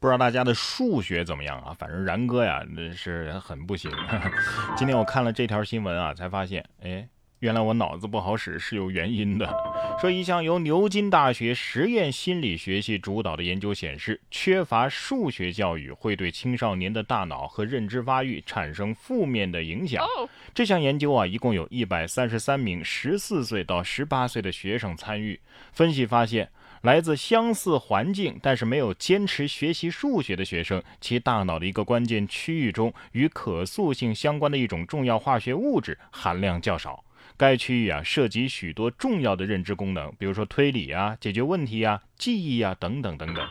[0.00, 1.76] 不知道大家的数学怎么样啊？
[1.78, 3.90] 反正然哥呀，那是很不行。
[4.74, 7.06] 今天我看了这条新闻啊，才发现，哎。
[7.40, 9.50] 原来我脑子不好使是有原因的。
[9.98, 20.04] 说一项由牛津大学实验心理学系主导的研究显示，缺乏数学教育会对青少年的大脑和认知发育产生负面的影响。
[20.52, 25.40] 这项研究啊，一共有一百三十三名十四岁到十八岁的学生参与。
[25.72, 26.50] 分析发现，
[26.82, 37.04] 来自相似环境但是没有坚持学习数学的学生，其大脑的一个关键区域中与可塑性相关的一种重要化学物质含量较少。
[37.36, 43.46] 该区域啊，涉及许多重要的认知功能，比如说推理啊、解决问题啊、记忆啊等等等等。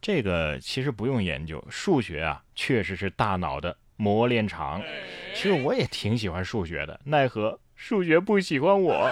[0.00, 4.82] 这个其实不用研究，数学啊，确实是大脑的磨练场。
[5.34, 9.10] 其实我也挺喜欢数学的，奈何数学不喜欢我。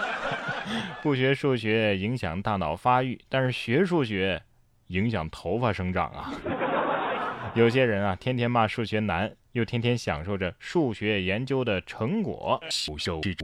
[1.03, 4.43] 不学数学影响大脑发育，但是学数学
[4.89, 6.31] 影响头发生长啊。
[7.55, 9.33] 有些人啊，天天骂数学难。
[9.53, 12.63] 又天天享受着数学研究的成果。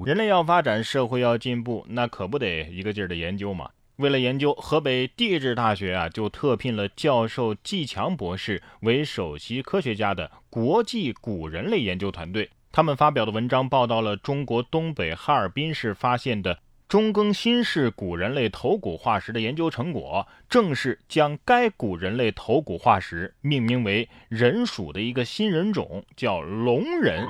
[0.05, 3.70] 人类要发展，社会要进步，那可不得一个劲儿的研究嘛。
[3.97, 12.50] 为了研究，河北地质大学啊就特聘了教授季强博士为首席科学家的国际古人类研究团队。
[12.77, 16.58] 他们发表的文章报道了中国东北哈尔滨市发现的。
[16.89, 27.25] 中更新世古人类头骨化石的研究成果，正是将该古人类头骨化石命名为人属的一个新人种，叫龙人。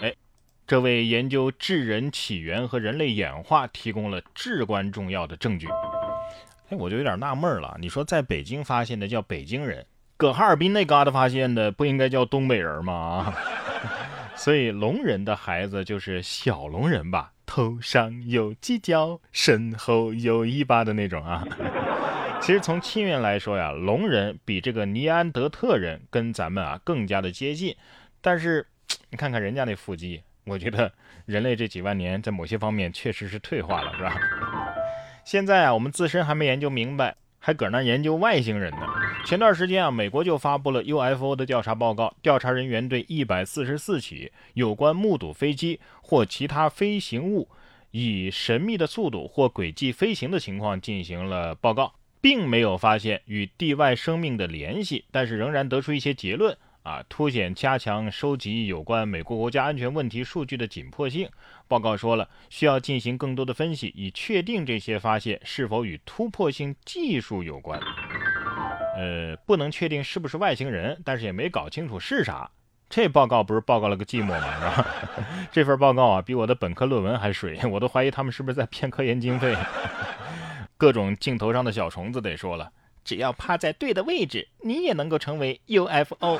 [0.00, 0.14] 哎，
[0.66, 5.68] 这为研究智人起源和人类演化提供了至关重要的证据。
[6.70, 9.84] 哎，我就有点纳闷了，你说在北京发现的叫北京人，
[10.16, 13.34] 搁哈尔滨那旮瘩发现的不应该叫东北人吗？
[14.36, 17.32] 所以龙人的孩子就是小龙人吧？
[17.46, 21.46] 头上有犄角，身后有尾巴的那种啊。
[22.42, 27.74] 其实从亲缘来说呀，龙人比这个尼安德特人跟咱们啊更加的接近。
[28.20, 28.66] 但是
[29.10, 30.92] 你看看人家那腹肌，我觉得
[31.24, 34.14] 人类这几万年在某些方面确实是退化了，是吧？
[35.24, 38.86] 现在啊，我们自身还没研究明白，还搁那研究外星人呢。
[39.24, 47.48] 前段时间啊，美国就发布了 UFO 的调查报告，调查人员对一百四十四起有关目睹飞机或其他飞行物
[47.90, 61.28] 以神秘的速度或轨迹飞行的情况进行了报告，并没有发现与地外生命的联系，但是仍然得出一些结论啊，凸显加强收集有关美国国家安全问题数据的紧迫性。
[61.66, 67.80] 报告说了，需要进行更多的分析，以确定这些发现是否与突破性技术有关。
[68.96, 72.50] 呃，不能确定是不是外星人，但是也没搞清楚是啥。
[72.88, 74.54] 这报告不是报告了个寂寞吗？
[74.54, 74.86] 是吧？
[75.52, 79.54] 这份报告啊，比我的本科论文还水，我都怀疑他们是不是在骗科研经费。
[80.78, 82.70] 各种镜头上的小虫子得说了，
[83.04, 86.38] 只要趴在对的位置，你也能够成为 UFO。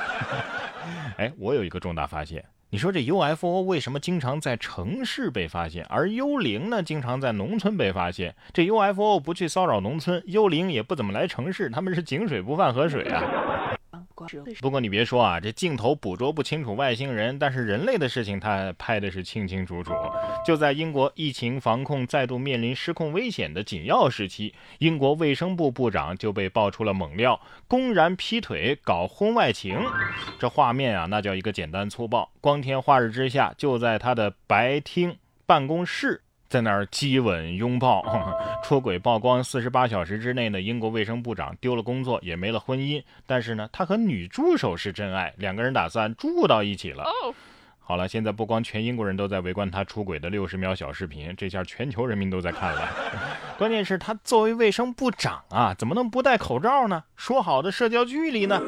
[1.17, 2.43] 哎，我有一个重大发现。
[2.69, 8.35] 你说这 UFO 为什么经常在城市被发现，而幽灵呢经常在农村被发现？
[8.51, 13.76] 这 UFO 不去骚扰农村，幽灵也不怎么来城市，他们是井水不犯河水啊。
[14.61, 19.93] 不过你别说啊，这镜头捕捉不清楚外星人，但是人类的事情他拍的是清清楚楚。
[20.45, 29.79] 就在英国疫情防控再度面临失控危险的紧要时期，英国卫生部部长就被爆出了猛料，公然劈腿搞婚外情。
[30.39, 32.29] 这画面啊，那叫一个简单粗暴。
[32.41, 36.21] 光天化日之下，就在他的白厅办公室。
[36.49, 38.03] 在那儿激吻拥抱，
[38.63, 43.03] 出轨曝光四十八小时之内呢，英国卫生部长丢了工作，也没了婚姻。
[43.25, 47.05] 但是呢，他和女助手是真爱，两个人打算住到一起了。
[47.79, 52.89] 好了，现在不光全英国人都在围观他出轨的六十秒小视频，这下全球人民都在看了。
[53.57, 57.03] 关键是，他作为卫生部长啊，怎么能不戴口罩呢？
[57.15, 58.61] 说好的社交距离呢？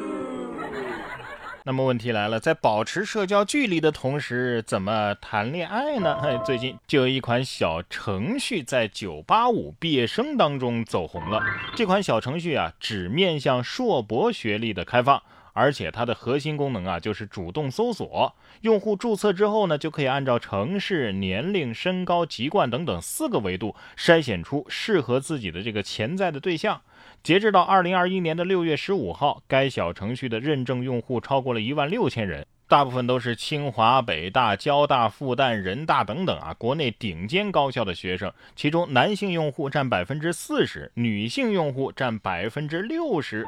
[1.64, 6.18] 那么问题来了，在保持社交距离的同时，怎么谈恋爱呢？
[6.44, 11.42] 最近就有一款小程序在九八五毕业生当中走红了。
[11.76, 15.22] 这款小程序啊，只面向硕博学历的开放，
[15.52, 18.34] 而且它的核心功能啊，就是主动搜索。
[18.62, 26.80] 用户注册之后呢，就可以按照城市、年龄、身高、籍贯等等四个维度筛选出适合自己的这个潜在的对象。
[27.22, 38.32] 截至到二零二一年的六月十五号，该小程序的认证用户超过了一万六千人，大部分都是清华、北大、交大、复旦、人大等等啊，国内顶尖高校的学生。
[38.56, 43.46] 其中男性用户占百分之四十，女性用户占百分之六十。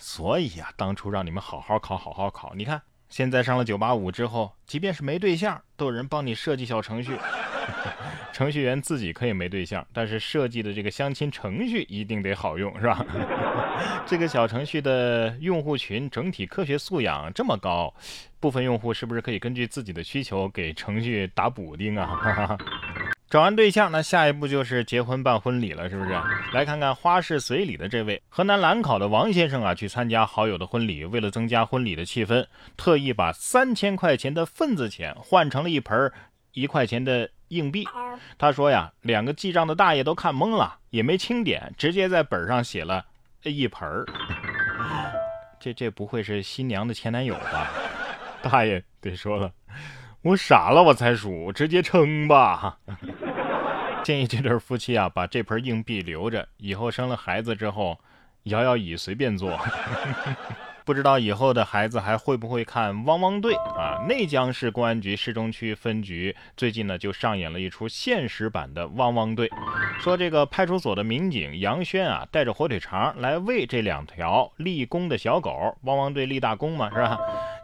[0.00, 2.54] 所以呀，当初让你们好好考，好好考。
[2.56, 2.80] 你看，
[3.10, 7.16] 现在上了九八五之后，即便是没对象，都有人帮你设计小程序。
[8.32, 13.04] 程序员自己可以没对象，但是设计的这个相亲程序一定得好用，是吧？
[14.06, 17.92] 这个小程序的用户群整体科学素养这么高，
[18.40, 22.56] 部分用户是不是可以根据自己的需求给程序打补丁啊？
[23.30, 26.10] 找完对象，那下一步就是结婚办婚礼了，是不是？
[26.52, 32.44] 来看看花式随礼的这位河南兰考的王先生啊，去参加好友的婚礼，为了增加婚礼的气氛，
[32.76, 36.12] 特意把三千块钱的份子钱换成了一盆
[36.54, 37.86] 一块钱的硬币。
[38.36, 43.04] 他说呀，两个记账的大爷都看懵了，也没清点，直接在本上写了
[43.44, 44.04] 一盆儿。
[45.60, 47.70] 这这不会是新娘的前男友吧？
[48.42, 49.52] 大爷得说了。
[50.22, 52.78] 我傻了，我才数，直接称吧。
[54.04, 57.98] 建议这对夫妻啊，把这盆硬币留着，以后生了孩子之后，
[58.44, 59.58] 摇摇椅随便坐。
[60.84, 64.02] 不知道以后的孩子还会不会看《汪汪队》啊？
[64.08, 69.48] 内江市公安局市中区分局最近呢就上演了一出现实版的《汪汪队》，
[70.00, 77.18] 说这个派出所的民警杨轩啊，带着火腿肠来喂这两条立功的小狗，汪汪队立大功嘛，是吧？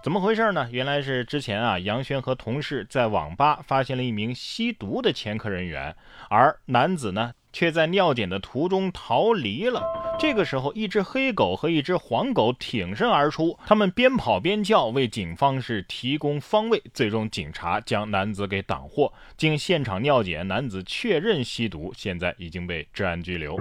[0.07, 0.69] 怎么回事呢？
[0.71, 5.97] 原来是之前啊，杨轩和同事在网吧发现了一名吸毒的前科人员，
[6.31, 7.33] 而男子呢。
[7.53, 9.83] 却在尿检的途中逃离了。
[10.19, 16.83] 这个时候，一只黑狗和一只黄狗挺身而出，他们边跑边叫，为警方是提供方位。
[16.93, 19.11] 最终，警察将男子给挡获。
[19.39, 23.59] 经现场尿检，男子确认吸毒，现在已经被治安拘留。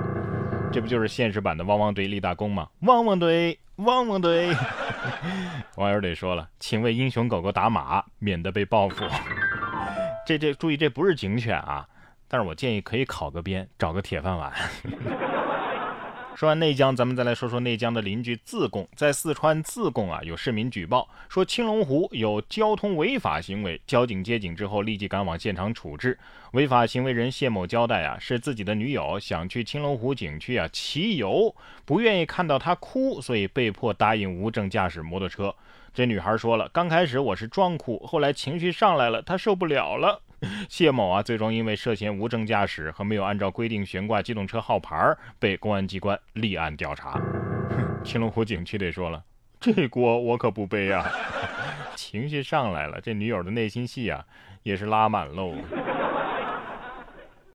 [0.76, 2.68] 这不就是现实版的汪汪队立大功吗？
[2.82, 4.54] 汪汪队，汪汪队！
[5.78, 9.06] 网友得说了，请为英雄狗狗打码，免得被报复。
[10.28, 11.88] 这这，注意，这不是警犬啊。
[12.28, 14.52] 但是我建议可以考个编，找个铁饭碗。
[16.36, 18.86] 说完内江，咱们再来说说内江的邻居自贡。
[18.94, 26.20] 在四川自贡啊，有市民举报说青龙湖有交通违法行为，交警接警之后立即赶往现场处置。
[26.52, 31.56] 违法行为人谢某交代啊，是自己的女友想去青龙湖景区啊骑游，
[31.86, 35.56] 不愿意看到她哭，所以被迫答应无证驾驶摩托车。
[35.94, 40.22] 这女孩说了，刚开始我是装哭，后来情绪上来了，她受不了了。
[40.70, 47.22] 谢某啊，最终因为涉嫌无证驾驶和没有按照规定悬挂机动车号牌，被公安机关立案调查。
[48.04, 49.24] 青龙湖景区得说了，
[49.60, 51.10] 这锅我可不背啊！
[51.96, 54.26] 情绪上来了，这女友的内心戏啊，
[54.64, 55.54] 也是拉满喽。